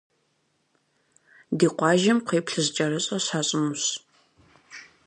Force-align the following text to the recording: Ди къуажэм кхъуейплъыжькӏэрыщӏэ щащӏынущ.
Ди 1.57 1.67
къуажэм 1.77 2.17
кхъуейплъыжькӏэрыщӏэ 2.23 3.17
щащӏынущ. 3.25 3.83